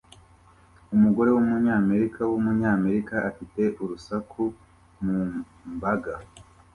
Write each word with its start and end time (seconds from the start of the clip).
Umugore 0.95 1.29
wumunyamerika 1.31 2.19
wumunyamerika 2.31 3.15
afite 3.29 3.61
urusaku 3.83 4.43
mu 5.03 5.19
mbaga 5.75 6.13